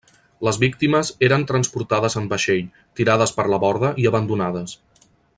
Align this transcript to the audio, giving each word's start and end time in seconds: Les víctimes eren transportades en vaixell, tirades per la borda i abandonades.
Les 0.45 0.57
víctimes 0.61 1.11
eren 1.27 1.43
transportades 1.51 2.17
en 2.21 2.29
vaixell, 2.33 2.65
tirades 3.01 3.35
per 3.41 3.45
la 3.55 3.61
borda 3.65 3.93
i 4.05 4.09
abandonades. 4.13 4.75